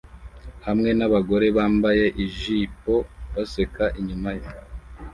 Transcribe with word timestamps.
hamwe 0.65 0.89
nabagore 0.97 1.45
bambaye 1.57 2.05
ijipo 2.25 2.93
baseka 3.33 3.85
inyuma 3.99 4.29
ye 4.39 4.49